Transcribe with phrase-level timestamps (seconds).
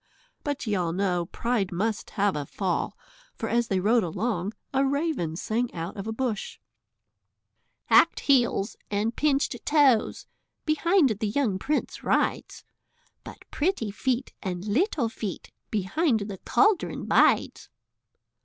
[0.43, 2.97] But ye all know, pride must have a fall,
[3.35, 6.57] for as they rode along a raven sang out of a bush
[7.91, 10.25] "Hackèd Heels and Pinchèd Toes
[10.65, 12.63] Behind the young prince rides,
[13.23, 17.69] But Pretty Feet and Little Feet Behind the cauldron bides."